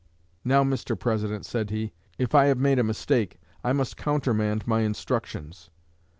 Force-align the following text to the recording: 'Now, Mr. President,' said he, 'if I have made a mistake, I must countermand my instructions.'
'Now, 0.43 0.63
Mr. 0.63 0.97
President,' 0.99 1.45
said 1.45 1.69
he, 1.69 1.93
'if 2.17 2.33
I 2.33 2.45
have 2.45 2.57
made 2.57 2.79
a 2.79 2.83
mistake, 2.83 3.39
I 3.63 3.71
must 3.71 3.97
countermand 3.97 4.65
my 4.65 4.79
instructions.' 4.81 5.69